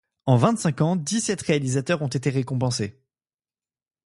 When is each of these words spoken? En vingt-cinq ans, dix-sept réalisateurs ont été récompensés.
En 0.25 0.35
vingt-cinq 0.35 0.81
ans, 0.81 0.95
dix-sept 0.95 1.43
réalisateurs 1.43 2.01
ont 2.01 2.07
été 2.07 2.31
récompensés. 2.31 2.99